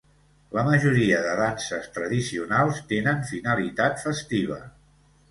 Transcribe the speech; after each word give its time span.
La 0.57 0.61
majoria 0.67 1.17
de 1.25 1.33
danses 1.39 1.83
tradicionals 1.97 2.79
tenen 2.93 3.21
finalitat 3.33 4.01
festiva. 4.05 4.57